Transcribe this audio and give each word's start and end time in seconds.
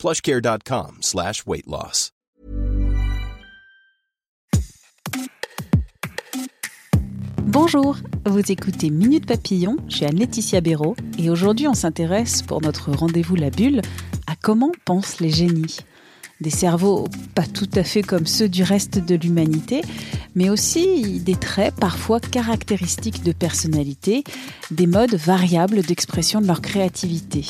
plushcare.com 0.00 0.96
slash 1.02 1.44
weight 1.46 1.66
loss. 1.66 2.12
Bonjour, 7.42 7.98
vous 8.24 8.50
écoutez 8.50 8.88
Minute 8.88 9.26
Papillon, 9.26 9.76
je 9.88 9.96
suis 9.96 10.06
Anne-Laetitia 10.06 10.62
Béraud 10.62 10.96
et 11.18 11.28
aujourd'hui 11.28 11.68
on 11.68 11.74
s'intéresse 11.74 12.40
pour 12.40 12.62
notre 12.62 12.92
rendez-vous 12.92 13.36
La 13.36 13.50
Bulle 13.50 13.82
à 14.26 14.36
comment 14.40 14.72
pensent 14.86 15.20
les 15.20 15.28
génies. 15.30 15.76
Des 16.40 16.48
cerveaux 16.48 17.06
pas 17.34 17.44
tout 17.44 17.68
à 17.74 17.84
fait 17.84 18.02
comme 18.02 18.24
ceux 18.24 18.48
du 18.48 18.62
reste 18.62 18.98
de 18.98 19.14
l'humanité, 19.14 19.82
mais 20.34 20.48
aussi 20.48 21.20
des 21.20 21.36
traits 21.36 21.74
parfois 21.74 22.20
caractéristiques 22.20 23.22
de 23.22 23.32
personnalité, 23.32 24.24
des 24.70 24.86
modes 24.86 25.16
variables 25.16 25.82
d'expression 25.82 26.40
de 26.40 26.46
leur 26.46 26.62
créativité. 26.62 27.44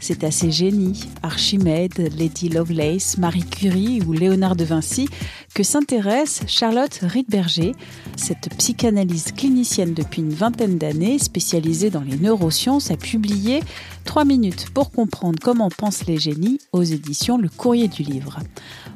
C'est 0.00 0.22
à 0.22 0.30
ces 0.30 0.50
génies, 0.50 1.04
Archimède, 1.22 2.12
Lady 2.16 2.48
Lovelace, 2.48 3.18
Marie 3.18 3.44
Curie 3.44 4.00
ou 4.06 4.12
Léonard 4.12 4.56
de 4.56 4.64
Vinci, 4.64 5.08
que 5.54 5.62
s'intéresse 5.62 6.42
Charlotte 6.46 7.00
Riedberger, 7.02 7.74
cette 8.16 8.48
psychanalyse 8.56 9.32
clinicienne 9.32 9.94
depuis 9.94 10.22
une 10.22 10.32
vingtaine 10.32 10.78
d'années, 10.78 11.18
spécialisée 11.18 11.90
dans 11.90 12.00
les 12.00 12.16
neurosciences, 12.16 12.90
a 12.90 12.96
publié 12.96 13.60
3 14.04 14.24
minutes 14.24 14.70
pour 14.72 14.92
comprendre 14.92 15.38
comment 15.42 15.68
pensent 15.68 16.06
les 16.06 16.18
génies 16.18 16.58
aux 16.72 16.84
éditions 16.84 17.36
Le 17.36 17.48
Courrier 17.48 17.88
du 17.88 18.02
Livre. 18.02 18.38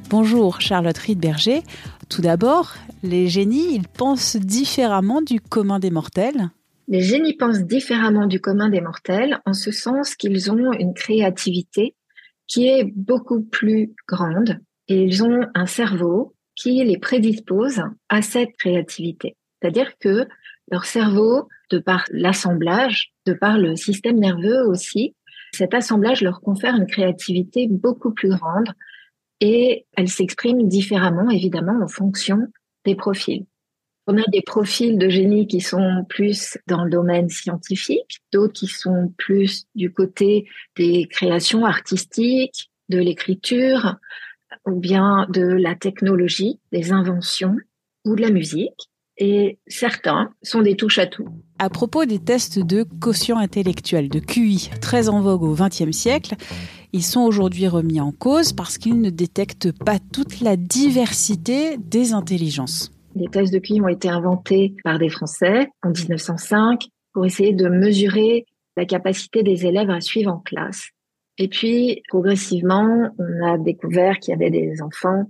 Bonjour 0.09 0.61
Charlotte 0.61 0.99
Riedberger. 0.99 1.63
Tout 2.09 2.23
d'abord, 2.23 2.75
les 3.03 3.29
génies, 3.29 3.75
ils 3.75 3.89
pensent 3.89 4.37
différemment 4.37 5.21
du 5.21 5.41
commun 5.41 5.79
des 5.79 5.91
mortels? 5.91 6.51
Les 6.93 7.01
génies 7.01 7.39
pensent 7.39 7.65
différemment 7.65 8.27
du 8.27 8.39
commun 8.39 8.69
des 8.69 8.83
mortels 8.83 9.41
en 9.47 9.55
ce 9.55 9.71
sens 9.71 10.15
qu'ils 10.15 10.53
ont 10.53 10.75
une 10.75 10.93
créativité 10.93 11.97
qui 12.47 12.69
est 12.69 12.85
beaucoup 12.85 13.43
plus 13.43 13.95
grande 14.07 14.61
et 14.89 15.03
ils 15.03 15.25
ont 15.25 15.47
un 15.55 15.65
cerveau 15.65 16.35
qui 16.55 16.85
les 16.85 16.99
prédispose 16.99 17.81
à 18.11 18.21
cette 18.21 18.55
créativité. 18.59 19.39
C'est-à-dire 19.57 19.97
que 20.01 20.29
leur 20.71 20.85
cerveau, 20.85 21.49
de 21.71 21.79
par 21.79 22.05
l'assemblage, 22.11 23.15
de 23.25 23.33
par 23.33 23.57
le 23.57 23.75
système 23.75 24.21
nerveux 24.21 24.61
aussi, 24.69 25.17
cet 25.55 25.73
assemblage 25.73 26.21
leur 26.21 26.43
confère 26.43 26.77
une 26.77 26.87
créativité 26.87 27.69
beaucoup 27.71 28.13
plus 28.13 28.29
grande 28.29 28.69
et 29.41 29.87
elle 29.97 30.09
s'exprime 30.09 30.69
différemment, 30.69 31.31
évidemment, 31.31 31.83
en 31.83 31.89
fonction 31.89 32.49
des 32.85 32.97
profils. 32.97 33.47
On 34.07 34.19
a 34.19 34.25
des 34.33 34.43
profils 34.43 34.99
de 34.99 35.09
génie 35.09 35.47
qui 35.47 35.61
sont 35.61 36.05
plus 36.09 36.59
dans 36.67 36.85
le 36.85 36.91
domaine 36.91 37.29
scientifique, 37.29 38.21
d'autres 38.33 38.53
qui 38.53 38.67
sont 38.67 39.13
plus 39.17 39.67
du 39.77 39.93
côté 39.93 40.47
des 40.77 41.07
créations 41.09 41.65
artistiques, 41.65 42.71
de 42.89 42.99
l'écriture, 42.99 43.97
ou 44.67 44.79
bien 44.79 45.27
de 45.31 45.43
la 45.43 45.75
technologie, 45.75 46.59
des 46.73 46.93
inventions 46.93 47.57
ou 48.05 48.17
de 48.17 48.23
la 48.23 48.31
musique. 48.31 48.89
Et 49.19 49.59
certains 49.67 50.31
sont 50.43 50.63
des 50.63 50.75
touches 50.75 50.99
à 50.99 51.07
tout. 51.07 51.29
À 51.59 51.71
propos 51.71 52.05
des 52.05 52.19
tests 52.19 52.59
de 52.59 52.83
quotient 52.83 53.39
intellectuel, 53.39 54.09
de 54.09 54.19
QI, 54.19 54.71
très 54.81 55.09
en 55.09 55.21
vogue 55.21 55.43
au 55.43 55.55
XXe 55.55 55.93
siècle, 55.93 56.35
ils 56.93 57.05
sont 57.05 57.21
aujourd'hui 57.21 57.69
remis 57.69 58.01
en 58.01 58.11
cause 58.11 58.53
parce 58.53 58.79
qu'ils 58.79 59.01
ne 59.01 59.11
détectent 59.11 59.73
pas 59.73 59.99
toute 60.13 60.41
la 60.41 60.57
diversité 60.57 61.77
des 61.79 62.15
intelligences. 62.15 62.92
Les 63.15 63.29
tests 63.29 63.53
de 63.53 63.59
QI 63.59 63.81
ont 63.81 63.89
été 63.89 64.09
inventés 64.09 64.75
par 64.85 64.99
des 64.99 65.09
Français 65.09 65.69
en 65.83 65.91
1905 65.91 66.87
pour 67.13 67.27
essayer 67.27 67.53
de 67.53 67.69
mesurer 67.69 68.47
la 68.77 68.87
capacité 68.87 69.43
des 69.43 69.67
élèves 69.67 69.91
à 69.91 70.01
suivre 70.01 70.33
en 70.33 70.39
classe. 70.39 70.89
Et 71.39 71.49
puis, 71.49 72.03
progressivement, 72.09 73.11
on 73.19 73.47
a 73.47 73.59
découvert 73.59 74.19
qu'il 74.19 74.33
y 74.33 74.35
avait 74.35 74.51
des 74.51 74.83
enfants 74.83 75.25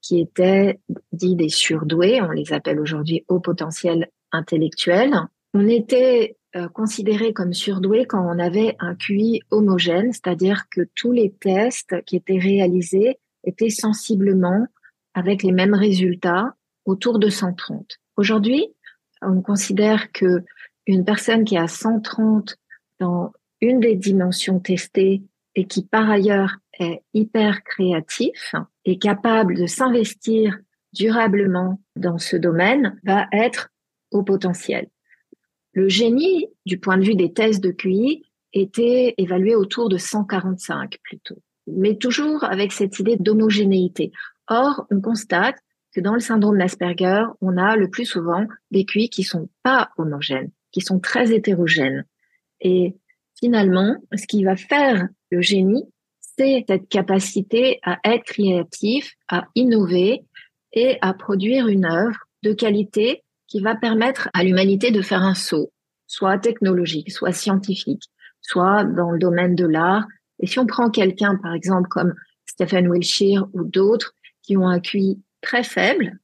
qui 0.00 0.20
étaient 0.20 0.78
dits 1.12 1.36
des 1.36 1.48
surdoués, 1.48 2.20
on 2.22 2.30
les 2.30 2.52
appelle 2.52 2.78
aujourd'hui 2.78 3.24
haut 3.28 3.40
potentiel 3.40 4.08
intellectuel. 4.32 5.12
On 5.52 5.66
était 5.66 6.36
euh, 6.54 6.68
considérés 6.68 7.32
comme 7.32 7.52
surdoués 7.52 8.06
quand 8.06 8.22
on 8.22 8.38
avait 8.38 8.76
un 8.78 8.94
QI 8.94 9.40
homogène, 9.50 10.12
c'est-à-dire 10.12 10.64
que 10.70 10.82
tous 10.94 11.12
les 11.12 11.32
tests 11.32 12.02
qui 12.04 12.16
étaient 12.16 12.38
réalisés 12.38 13.18
étaient 13.44 13.70
sensiblement 13.70 14.66
avec 15.14 15.42
les 15.42 15.52
mêmes 15.52 15.74
résultats 15.74 16.54
autour 16.86 17.18
de 17.18 17.28
130. 17.28 17.98
Aujourd'hui, 18.16 18.68
on 19.20 19.42
considère 19.42 20.10
que 20.12 20.42
une 20.86 21.04
personne 21.04 21.44
qui 21.44 21.56
a 21.56 21.68
130 21.68 22.56
dans 23.00 23.32
une 23.60 23.80
des 23.80 23.96
dimensions 23.96 24.60
testées 24.60 25.22
et 25.54 25.66
qui 25.66 25.84
par 25.84 26.08
ailleurs 26.08 26.56
est 26.78 27.02
hyper 27.12 27.64
créatif 27.64 28.54
et 28.84 28.98
capable 28.98 29.56
de 29.56 29.66
s'investir 29.66 30.58
durablement 30.92 31.80
dans 31.96 32.18
ce 32.18 32.36
domaine 32.36 32.98
va 33.04 33.26
être 33.32 33.70
au 34.10 34.22
potentiel. 34.22 34.88
Le 35.72 35.88
génie, 35.88 36.46
du 36.64 36.78
point 36.78 36.96
de 36.96 37.04
vue 37.04 37.16
des 37.16 37.32
tests 37.32 37.62
de 37.62 37.70
QI, 37.70 38.22
était 38.52 39.14
évalué 39.18 39.54
autour 39.54 39.88
de 39.88 39.98
145 39.98 40.98
plutôt, 41.02 41.38
mais 41.66 41.96
toujours 41.96 42.44
avec 42.44 42.72
cette 42.72 42.98
idée 42.98 43.16
d'homogénéité. 43.16 44.12
Or, 44.48 44.86
on 44.90 45.00
constate 45.00 45.56
dans 46.00 46.14
le 46.14 46.20
syndrome 46.20 46.58
d'Asperger, 46.58 47.24
on 47.40 47.56
a 47.56 47.76
le 47.76 47.88
plus 47.88 48.06
souvent 48.06 48.46
des 48.70 48.84
QI 48.84 49.08
qui 49.08 49.22
sont 49.22 49.48
pas 49.62 49.90
homogènes, 49.96 50.50
qui 50.72 50.80
sont 50.80 51.00
très 51.00 51.32
hétérogènes. 51.32 52.04
Et 52.60 52.96
finalement, 53.38 53.96
ce 54.14 54.26
qui 54.26 54.44
va 54.44 54.56
faire 54.56 55.08
le 55.30 55.40
génie, 55.40 55.84
c'est 56.20 56.64
cette 56.68 56.88
capacité 56.88 57.78
à 57.82 57.98
être 58.04 58.24
créatif, 58.24 59.14
à 59.28 59.46
innover 59.54 60.24
et 60.72 60.98
à 61.00 61.14
produire 61.14 61.68
une 61.68 61.86
œuvre 61.86 62.18
de 62.42 62.52
qualité 62.52 63.22
qui 63.48 63.60
va 63.60 63.74
permettre 63.74 64.28
à 64.34 64.44
l'humanité 64.44 64.90
de 64.90 65.02
faire 65.02 65.22
un 65.22 65.34
saut, 65.34 65.72
soit 66.06 66.38
technologique, 66.38 67.10
soit 67.10 67.32
scientifique, 67.32 68.04
soit 68.40 68.84
dans 68.84 69.10
le 69.10 69.18
domaine 69.18 69.54
de 69.54 69.66
l'art. 69.66 70.06
Et 70.40 70.46
si 70.46 70.58
on 70.58 70.66
prend 70.66 70.90
quelqu'un, 70.90 71.36
par 71.36 71.54
exemple, 71.54 71.88
comme 71.88 72.14
Stephen 72.44 72.88
Wilshire 72.88 73.46
ou 73.52 73.64
d'autres, 73.64 74.14
qui 74.42 74.56
ont 74.56 74.68
un 74.68 74.80
QI 74.80 75.20
très 75.40 75.62
faible, 75.62 76.18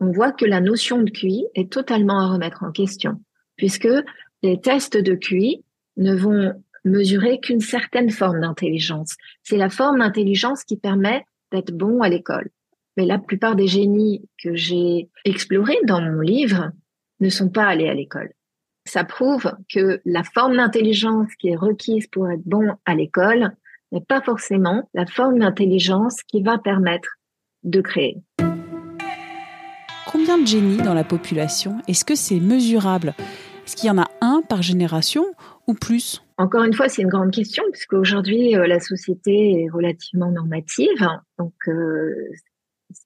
on 0.00 0.10
voit 0.10 0.32
que 0.32 0.44
la 0.44 0.60
notion 0.60 1.02
de 1.02 1.10
QI 1.10 1.46
est 1.54 1.70
totalement 1.70 2.20
à 2.20 2.32
remettre 2.32 2.62
en 2.64 2.72
question, 2.72 3.20
puisque 3.56 3.88
les 4.42 4.60
tests 4.60 4.96
de 4.96 5.14
QI 5.14 5.62
ne 5.96 6.14
vont 6.14 6.54
mesurer 6.84 7.40
qu'une 7.40 7.60
certaine 7.60 8.10
forme 8.10 8.40
d'intelligence. 8.40 9.16
C'est 9.42 9.58
la 9.58 9.68
forme 9.68 9.98
d'intelligence 9.98 10.64
qui 10.64 10.76
permet 10.76 11.24
d'être 11.52 11.72
bon 11.72 12.00
à 12.00 12.08
l'école. 12.08 12.50
Mais 12.96 13.04
la 13.04 13.18
plupart 13.18 13.56
des 13.56 13.66
génies 13.66 14.22
que 14.42 14.54
j'ai 14.54 15.10
explorés 15.24 15.78
dans 15.84 16.00
mon 16.00 16.20
livre 16.20 16.70
ne 17.20 17.28
sont 17.28 17.50
pas 17.50 17.66
allés 17.66 17.88
à 17.88 17.94
l'école. 17.94 18.32
Ça 18.86 19.04
prouve 19.04 19.52
que 19.68 20.00
la 20.04 20.24
forme 20.24 20.56
d'intelligence 20.56 21.28
qui 21.38 21.48
est 21.48 21.56
requise 21.56 22.06
pour 22.06 22.30
être 22.30 22.44
bon 22.44 22.74
à 22.86 22.94
l'école 22.94 23.52
n'est 23.92 24.00
pas 24.00 24.22
forcément 24.22 24.88
la 24.94 25.06
forme 25.06 25.38
d'intelligence 25.38 26.22
qui 26.22 26.42
va 26.42 26.58
permettre 26.58 27.18
de 27.64 27.80
créer. 27.80 28.18
Combien 30.06 30.38
de 30.38 30.46
génies 30.46 30.78
dans 30.78 30.94
la 30.94 31.04
population? 31.04 31.78
Est-ce 31.86 32.04
que 32.04 32.14
c'est 32.14 32.40
mesurable? 32.40 33.14
Est-ce 33.64 33.76
qu'il 33.76 33.88
y 33.88 33.90
en 33.90 33.98
a 33.98 34.08
un 34.20 34.42
par 34.42 34.62
génération 34.62 35.24
ou 35.66 35.74
plus? 35.74 36.22
Encore 36.38 36.64
une 36.64 36.72
fois, 36.72 36.88
c'est 36.88 37.02
une 37.02 37.08
grande 37.08 37.30
question, 37.30 37.62
puisque 37.70 37.92
aujourd'hui, 37.92 38.56
euh, 38.56 38.66
la 38.66 38.80
société 38.80 39.62
est 39.62 39.68
relativement 39.68 40.30
normative. 40.30 41.06
Donc, 41.38 41.54
euh, 41.68 42.14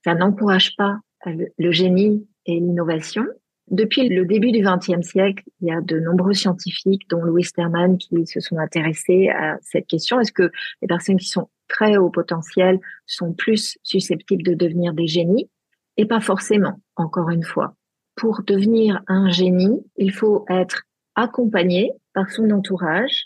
ça 0.03 0.15
n'encourage 0.15 0.75
pas 0.77 0.97
le 1.25 1.71
génie 1.71 2.27
et 2.45 2.59
l'innovation. 2.59 3.25
Depuis 3.71 4.09
le 4.09 4.25
début 4.25 4.51
du 4.51 4.61
XXe 4.61 5.01
siècle, 5.01 5.43
il 5.61 5.69
y 5.69 5.71
a 5.71 5.81
de 5.81 5.99
nombreux 5.99 6.33
scientifiques, 6.33 7.09
dont 7.09 7.21
Louis 7.23 7.43
Sterman, 7.43 7.97
qui 7.97 8.27
se 8.27 8.39
sont 8.39 8.57
intéressés 8.57 9.29
à 9.29 9.57
cette 9.61 9.87
question. 9.87 10.19
Est-ce 10.19 10.31
que 10.31 10.51
les 10.81 10.87
personnes 10.87 11.17
qui 11.17 11.27
sont 11.27 11.49
très 11.67 11.97
haut 11.97 12.09
potentiel 12.09 12.79
sont 13.05 13.33
plus 13.33 13.77
susceptibles 13.83 14.43
de 14.43 14.53
devenir 14.53 14.93
des 14.93 15.07
génies 15.07 15.49
et 15.97 16.05
pas 16.05 16.19
forcément, 16.19 16.79
encore 16.95 17.29
une 17.29 17.43
fois. 17.43 17.75
Pour 18.15 18.43
devenir 18.43 19.01
un 19.07 19.29
génie, 19.29 19.81
il 19.97 20.11
faut 20.11 20.45
être 20.49 20.83
accompagné 21.15 21.91
par 22.13 22.29
son 22.29 22.49
entourage, 22.51 23.25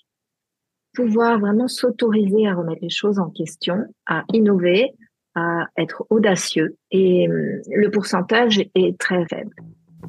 pouvoir 0.93 1.39
vraiment 1.39 1.67
s'autoriser 1.67 2.47
à 2.47 2.55
remettre 2.55 2.81
les 2.81 2.89
choses 2.89 3.19
en 3.19 3.29
question, 3.29 3.85
à 4.07 4.23
innover, 4.33 4.91
à 5.35 5.65
être 5.77 6.05
audacieux 6.09 6.77
et 6.91 7.27
hum, 7.29 7.61
le 7.71 7.89
pourcentage 7.91 8.63
est 8.75 8.99
très 8.99 9.25
faible. 9.27 9.55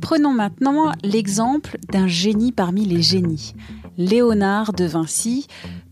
Prenons 0.00 0.33
maintenant 0.33 0.93
l'exemple 1.03 1.76
d'un 1.93 2.06
génie 2.06 2.53
parmi 2.53 2.85
les 2.85 3.03
génies. 3.03 3.55
Léonard 3.99 4.73
de 4.73 4.85
Vinci, 4.85 5.47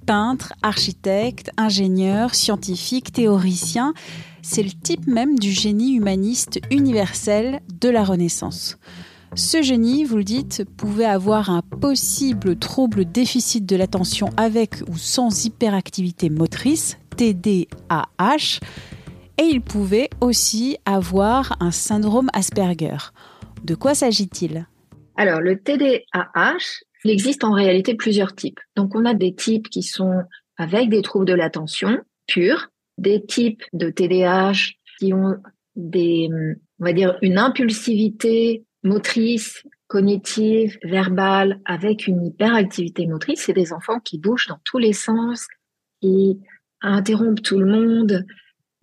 peintre, 0.09 0.55
architecte, 0.63 1.51
ingénieur, 1.59 2.35
scientifique, 2.35 3.13
théoricien, 3.13 3.93
c'est 4.41 4.63
le 4.63 4.71
type 4.71 5.07
même 5.07 5.39
du 5.39 5.51
génie 5.51 5.93
humaniste 5.93 6.61
universel 6.71 7.61
de 7.79 7.91
la 7.91 8.05
Renaissance. 8.05 8.79
Ce 9.35 9.61
génie, 9.61 10.05
vous 10.05 10.17
le 10.17 10.25
dites, 10.25 10.65
pouvait 10.79 11.05
avoir 11.05 11.51
un 11.51 11.61
possible 11.61 12.59
trouble 12.59 13.05
déficit 13.05 13.67
de 13.67 13.77
l'attention 13.77 14.31
avec 14.39 14.77
ou 14.89 14.97
sans 14.97 15.45
hyperactivité 15.45 16.31
motrice, 16.31 16.97
TDAH, 17.19 18.61
et 19.37 19.45
il 19.45 19.61
pouvait 19.61 20.09
aussi 20.23 20.79
avoir 20.87 21.55
un 21.61 21.71
syndrome 21.71 22.31
Asperger. 22.33 22.97
De 23.63 23.75
quoi 23.75 23.95
s'agit-il? 23.95 24.67
Alors, 25.19 25.43
le 25.43 25.61
TDAH, 25.61 26.81
il 27.05 27.11
existe 27.11 27.45
en 27.45 27.53
réalité 27.53 27.95
plusieurs 27.95 28.35
types. 28.35 28.61
Donc, 28.77 28.95
on 28.95 29.05
a 29.05 29.15
des 29.15 29.35
types 29.35 29.69
qui 29.69 29.83
sont 29.83 30.23
avec 30.57 30.89
des 30.89 31.03
troubles 31.03 31.27
de 31.27 31.35
l'attention 31.35 31.99
purs, 32.27 32.69
des 32.99 33.25
types 33.25 33.63
de 33.73 33.91
TDAH 33.91 34.73
qui 34.99 35.15
ont 35.15 35.37
des, 35.77 36.29
on 36.81 36.85
va 36.85 36.93
dire, 36.93 37.17
une 37.23 37.39
impulsivité 37.39 38.65
motrice, 38.83 39.63
cognitive, 39.87 40.79
verbale, 40.83 41.61
avec 41.65 42.07
une 42.07 42.27
hyperactivité 42.27 43.07
motrice. 43.07 43.43
C'est 43.47 43.53
des 43.53 43.73
enfants 43.73 44.01
qui 44.01 44.19
bougent 44.19 44.49
dans 44.49 44.61
tous 44.65 44.79
les 44.79 44.93
sens, 44.93 45.47
qui 46.01 46.41
interrompent 46.81 47.43
tout 47.43 47.59
le 47.59 47.67
monde, 47.67 48.27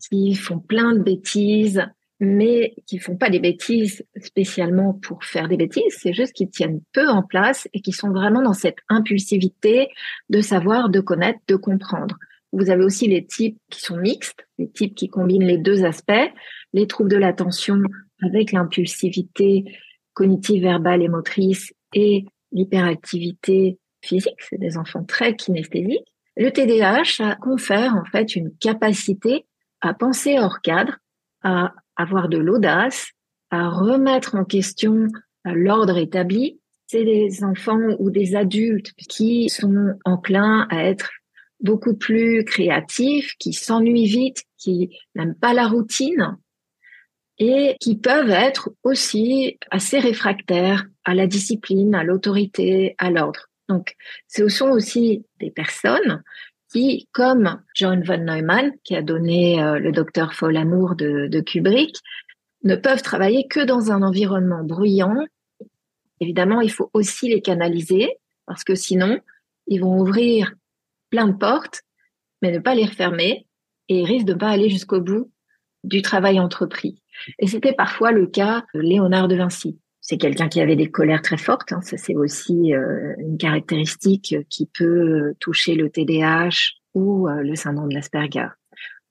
qui 0.10 0.36
font 0.36 0.60
plein 0.60 0.94
de 0.94 1.04
bêtises, 1.04 1.86
mais 2.20 2.74
qui 2.88 2.98
font 2.98 3.18
pas 3.18 3.30
des 3.30 3.40
bêtises 3.40 4.06
spécialement 4.22 4.94
pour 4.94 5.24
faire 5.24 5.48
des 5.48 5.58
bêtises, 5.58 5.98
c'est 5.98 6.14
juste 6.14 6.34
qu'ils 6.34 6.50
tiennent 6.50 6.82
peu 6.94 7.08
en 7.10 7.24
place 7.24 7.68
et 7.74 7.82
qui 7.82 7.92
sont 7.92 8.12
vraiment 8.12 8.42
dans 8.42 8.54
cette 8.54 8.78
impulsivité 8.90 9.90
de 10.30 10.42
savoir, 10.42 10.90
de 10.90 11.02
connaître, 11.02 11.40
de 11.48 11.56
comprendre. 11.56 12.18
Vous 12.54 12.70
avez 12.70 12.86
aussi 12.86 13.08
les 13.08 13.26
types 13.26 13.58
qui 13.70 13.82
sont 13.82 13.98
mixtes, 13.98 14.48
les 14.58 14.70
types 14.70 14.96
qui 14.96 15.10
combinent 15.10 15.46
les 15.46 15.58
deux 15.58 15.84
aspects, 15.84 16.14
les 16.74 16.88
troubles 16.88 17.12
de 17.12 17.18
l'attention 17.18 17.82
avec 18.22 18.54
l'impulsivité 18.54 19.66
cognitive, 20.14 20.64
verbale 20.64 21.02
et 21.02 21.10
motrice 21.10 21.74
et 21.94 22.26
l'hyperactivité 22.54 23.78
physique, 24.02 24.40
c'est 24.40 24.60
des 24.60 24.78
enfants 24.78 25.04
très 25.04 25.36
kinesthésiques. 25.36 26.08
Le 26.38 26.52
TDAH, 26.52 27.36
confère 27.42 27.96
en 27.96 28.06
fait 28.06 28.36
une 28.36 28.56
capacité 28.58 29.46
à 29.82 29.94
penser 29.94 30.38
hors 30.40 30.62
cadre, 30.62 30.98
à 31.44 31.74
avoir 31.96 32.30
de 32.30 32.38
l'audace, 32.38 33.12
à 33.52 33.70
remettre 33.70 34.36
en 34.36 34.46
question 34.46 35.08
l'ordre 35.46 35.98
établi. 35.98 36.60
C'est 36.88 37.04
des 37.04 37.44
enfants 37.44 37.80
ou 38.00 38.12
des 38.12 38.36
adultes 38.36 38.94
qui 39.10 39.50
sont 39.50 39.94
enclins 40.06 40.68
à 40.70 40.84
être 40.84 41.10
beaucoup 41.60 41.96
plus 41.96 42.44
créatifs, 42.44 43.34
qui 43.40 43.54
s'ennuient 43.54 44.08
vite, 44.08 44.44
qui 44.58 44.98
n'aiment 45.16 45.36
pas 45.36 45.54
la 45.54 45.68
routine 45.68 46.38
et 47.38 47.76
qui 47.82 47.98
peuvent 47.98 48.30
être 48.30 48.70
aussi 48.84 49.58
assez 49.72 50.00
réfractaires 50.00 50.86
à 51.04 51.14
la 51.14 51.28
discipline, 51.28 51.94
à 51.96 52.04
l'autorité, 52.04 52.96
à 52.98 53.10
l'ordre. 53.10 53.50
Donc, 53.68 53.96
ce 54.28 54.48
sont 54.48 54.70
aussi 54.70 55.26
des 55.40 55.52
personnes 55.52 56.24
comme 57.12 57.62
John 57.74 58.04
von 58.04 58.18
Neumann, 58.18 58.72
qui 58.84 58.96
a 58.96 59.02
donné 59.02 59.62
euh, 59.62 59.80
le 59.80 59.92
docteur 59.92 60.34
Folamour 60.34 60.96
de, 60.96 61.28
de 61.28 61.40
Kubrick, 61.40 61.98
ne 62.64 62.76
peuvent 62.76 63.02
travailler 63.02 63.48
que 63.48 63.64
dans 63.64 63.92
un 63.92 64.02
environnement 64.02 64.64
bruyant. 64.64 65.16
Évidemment, 66.20 66.62
il 66.62 66.72
faut 66.72 66.90
aussi 66.94 67.30
les 67.30 67.42
canaliser 67.42 68.10
parce 68.46 68.64
que 68.64 68.76
sinon, 68.76 69.20
ils 69.68 69.82
vont 69.82 70.00
ouvrir 70.00 70.54
plein 71.10 71.28
de 71.28 71.38
portes, 71.38 71.82
mais 72.42 72.52
ne 72.52 72.60
pas 72.60 72.76
les 72.76 72.86
refermer 72.86 73.46
et 73.90 74.02
ils 74.02 74.06
risquent 74.06 74.28
de 74.28 74.34
ne 74.34 74.40
pas 74.40 74.50
aller 74.50 74.70
jusqu'au 74.70 75.02
bout 75.02 75.32
du 75.84 76.02
travail 76.02 76.40
entrepris. 76.40 77.02
Et 77.40 77.48
c'était 77.48 77.74
parfois 77.74 78.12
le 78.12 78.28
cas 78.28 78.66
de 78.74 78.80
Léonard 78.80 79.28
de 79.28 79.36
Vinci. 79.36 79.80
C'est 80.08 80.18
quelqu'un 80.18 80.50
qui 80.50 80.62
avait 80.62 80.76
des 80.76 80.92
colères 80.92 81.24
très 81.24 81.38
fortes. 81.38 81.72
Hein. 81.72 81.82
Ça, 81.82 81.98
c'est 81.98 82.14
aussi 82.14 82.76
euh, 82.76 83.16
une 83.18 83.40
caractéristique 83.40 84.36
qui 84.50 84.68
peut 84.68 85.34
toucher 85.40 85.74
le 85.74 85.90
TDAH 85.90 86.74
ou 86.94 87.28
euh, 87.28 87.42
le 87.42 87.56
syndrome 87.56 87.92
d'Asperger. 87.92 88.50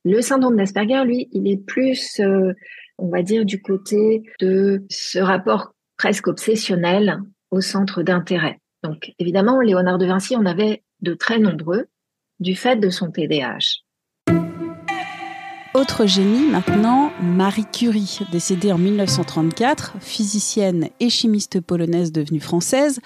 Le 0.05 0.21
syndrome 0.21 0.57
d'Asperger, 0.57 1.05
lui, 1.05 1.29
il 1.33 1.49
est 1.49 1.57
plus, 1.57 2.21
euh, 2.21 2.53
on 2.99 3.09
va 3.09 3.23
dire, 3.23 3.45
du 3.45 3.61
côté 3.61 4.23
de 4.39 4.85
ce 4.89 5.19
rapport 5.19 5.75
presque 5.97 6.29
obsessionnel 6.29 7.19
au 7.51 7.61
centre 7.61 8.05
d'intérêt. 8.05 8.61
Donc, 8.85 9.13
évidemment, 9.19 9.61
Léonard 9.61 9.99
de 9.99 10.07
Vinci 10.07 10.37
en 10.37 10.47
avait 10.47 10.85
de 11.01 11.15
très 11.15 11.41
nombreux 11.41 11.87
du 12.39 12.55
fait 12.55 12.77
de 12.77 12.91
son 12.91 13.11
TDAH. 13.11 13.84
Autre 15.75 16.07
génie 16.07 16.47
maintenant, 16.47 17.13
Marie 17.21 17.67
Curie, 17.67 18.21
décédée 18.31 18.71
en 18.71 18.79
1934, 18.79 20.01
physicienne 20.01 20.89
et 21.01 21.11
chimiste 21.11 21.61
polonaise 21.61 22.13
devenue 22.13 22.39
française, 22.39 23.01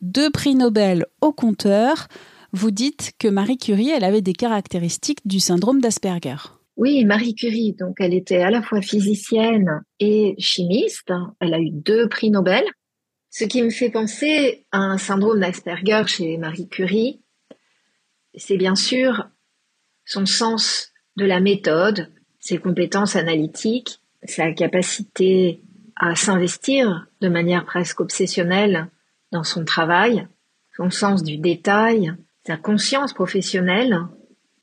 deux 0.00 0.30
prix 0.30 0.54
Nobel 0.54 1.04
au 1.20 1.32
compteur. 1.32 2.08
Vous 2.52 2.70
dites 2.70 3.12
que 3.18 3.28
Marie 3.28 3.58
Curie, 3.58 3.90
elle 3.90 4.04
avait 4.04 4.22
des 4.22 4.32
caractéristiques 4.32 5.20
du 5.26 5.38
syndrome 5.38 5.82
d'Asperger. 5.82 6.36
Oui, 6.78 7.04
Marie 7.04 7.34
Curie, 7.34 7.74
donc 7.78 7.96
elle 8.00 8.14
était 8.14 8.40
à 8.40 8.50
la 8.50 8.62
fois 8.62 8.80
physicienne 8.80 9.82
et 10.00 10.34
chimiste. 10.38 11.12
Elle 11.40 11.52
a 11.52 11.60
eu 11.60 11.68
deux 11.70 12.08
prix 12.08 12.30
Nobel. 12.30 12.64
Ce 13.28 13.44
qui 13.44 13.62
me 13.62 13.68
fait 13.68 13.90
penser 13.90 14.64
à 14.72 14.78
un 14.78 14.96
syndrome 14.96 15.40
d'Asperger 15.40 16.04
chez 16.06 16.38
Marie 16.38 16.68
Curie, 16.68 17.20
c'est 18.34 18.56
bien 18.56 18.76
sûr 18.76 19.28
son 20.06 20.24
sens 20.24 20.93
de 21.16 21.24
la 21.24 21.40
méthode, 21.40 22.10
ses 22.40 22.58
compétences 22.58 23.16
analytiques, 23.16 24.00
sa 24.24 24.52
capacité 24.52 25.60
à 25.96 26.14
s'investir 26.14 27.06
de 27.20 27.28
manière 27.28 27.64
presque 27.64 28.00
obsessionnelle 28.00 28.88
dans 29.32 29.44
son 29.44 29.64
travail, 29.64 30.26
son 30.76 30.90
sens 30.90 31.22
du 31.22 31.38
détail, 31.38 32.12
sa 32.46 32.56
conscience 32.56 33.12
professionnelle, 33.12 33.98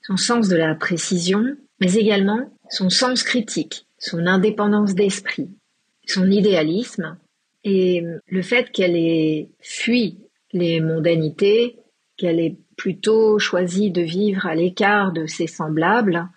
son 0.02 0.18
sens 0.18 0.50
de 0.50 0.58
la 0.58 0.76
précision, 0.76 1.44
mais 1.80 1.94
également 1.94 2.52
son 2.70 2.90
sens 2.90 3.24
critique, 3.24 3.86
son 3.98 4.28
indépendance 4.28 4.94
d'esprit, 4.94 5.50
son 6.06 6.30
idéalisme 6.30 7.18
et 7.64 8.04
le 8.28 8.42
fait 8.42 8.72
qu'elle 8.72 8.96
ait 8.96 9.50
fui 9.62 10.20
les 10.54 10.82
mondanités, 10.82 11.78
qu'elle 12.18 12.40
ait 12.40 12.58
plutôt 12.78 13.40
choisi 13.40 13.92
de 13.92 14.02
vivre 14.02 14.46
à 14.46 14.56
l'écart 14.56 15.12
de 15.12 15.26
ses 15.28 15.48
semblables, 15.48 16.28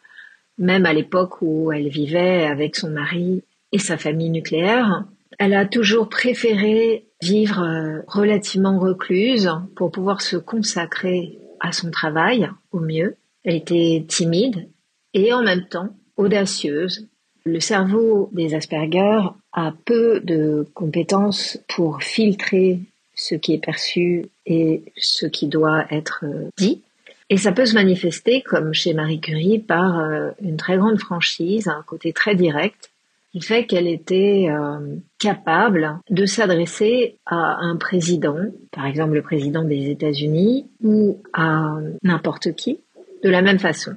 même 0.59 0.87
à 0.87 0.93
l'époque 0.93 1.43
où 1.43 1.73
elle 1.73 1.89
vivait 1.89 2.47
avec 2.47 2.77
son 2.77 2.91
mari 2.91 3.43
et 3.73 3.79
sa 3.79 3.97
famille 3.97 4.31
nucléaire. 4.31 5.05
Elle 5.39 5.55
a 5.55 5.67
toujours 5.67 6.09
préféré 6.09 7.07
vivre 7.21 7.63
euh, 7.63 8.03
relativement 8.07 8.79
recluse 8.79 9.51
pour 9.75 9.91
pouvoir 9.91 10.21
se 10.21 10.37
consacrer 10.37 11.39
à 11.61 11.73
son 11.73 11.91
travail 11.91 12.49
au 12.73 12.81
mieux. 12.81 13.17
Elle 13.43 13.57
était 13.57 14.05
timide 14.07 14.69
et 15.13 15.33
en 15.33 15.43
même 15.43 15.67
temps 15.67 15.91
audacieuse. 16.17 17.09
Le 17.45 17.61
cerveau 17.61 18.31
des 18.33 18.55
Asperger 18.55 19.21
a 19.53 19.73
peu 19.85 20.21
de 20.21 20.67
compétences 20.75 21.59
pour 21.69 22.03
filtrer 22.03 22.81
ce 23.15 23.35
qui 23.35 23.55
est 23.55 23.65
perçu 23.65 24.27
et 24.47 24.83
ce 24.97 25.27
qui 25.27 25.47
doit 25.47 25.87
être 25.91 26.25
euh, 26.25 26.49
dit. 26.57 26.83
Et 27.31 27.37
ça 27.37 27.53
peut 27.53 27.67
se 27.67 27.75
manifester, 27.75 28.43
comme 28.43 28.75
chez 28.75 28.95
Marie 28.95 29.21
Curie, 29.21 29.59
par 29.59 29.99
euh, 29.99 30.31
une 30.43 30.57
très 30.57 30.77
grande 30.77 30.99
franchise, 30.99 31.69
un 31.69 31.83
côté 31.87 32.13
très 32.13 32.35
direct, 32.35 32.91
qui 33.33 33.41
fait 33.41 33.67
qu'elle 33.67 33.89
était 33.89 34.47
euh, 34.49 34.97
capable 35.19 35.99
de 36.11 36.27
s'adresser 36.27 37.17
à 37.27 37.57
un 37.61 37.77
président, 37.77 38.37
par 38.71 38.87
exemple 38.87 39.15
le 39.15 39.23
président 39.23 39.65
des 39.65 39.91
États-Unis, 39.91 40.67
ou 40.83 41.21
à 41.33 41.77
n'importe 42.03 42.55
qui, 42.55 42.79
de 43.25 43.31
la 43.31 43.43
même 43.43 43.59
façon. 43.59 43.97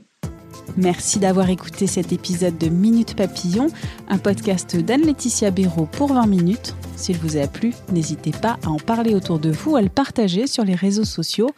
Merci 0.77 1.19
d'avoir 1.19 1.49
écouté 1.49 1.87
cet 1.87 2.13
épisode 2.13 2.57
de 2.57 2.69
Minute 2.69 3.15
Papillon, 3.15 3.67
un 4.07 4.19
podcast 4.19 4.77
d'Anne-Laetitia 4.77 5.49
Béraud 5.49 5.87
pour 5.91 6.13
20 6.13 6.27
minutes. 6.27 6.75
S'il 6.95 7.17
vous 7.17 7.37
a 7.37 7.47
plu, 7.47 7.73
n'hésitez 7.91 8.31
pas 8.31 8.57
à 8.63 8.69
en 8.69 8.77
parler 8.77 9.15
autour 9.15 9.39
de 9.39 9.49
vous, 9.49 9.75
à 9.75 9.81
le 9.81 9.89
partager 9.89 10.45
sur 10.45 10.63
les 10.63 10.75
réseaux 10.75 11.03
sociaux. 11.03 11.49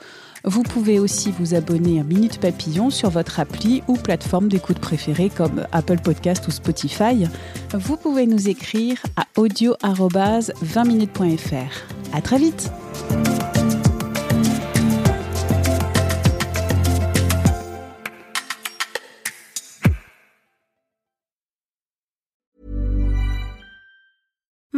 Vous 0.45 0.63
pouvez 0.63 0.99
aussi 0.99 1.33
vous 1.37 1.53
abonner 1.53 1.99
à 1.99 2.03
Minute 2.03 2.39
Papillon 2.39 2.89
sur 2.89 3.09
votre 3.09 3.41
appli 3.41 3.83
ou 3.89 3.95
plateforme 3.95 4.47
d'écoute 4.47 4.79
préférée 4.79 5.29
comme 5.29 5.65
Apple 5.73 5.99
Podcast 5.99 6.47
ou 6.47 6.51
Spotify. 6.51 7.25
Vous 7.73 7.97
pouvez 7.97 8.25
nous 8.25 8.47
écrire 8.47 9.03
à 9.17 9.25
audio-20minutes.fr. 9.35 12.13
À 12.13 12.21
très 12.21 12.37
vite! 12.37 12.71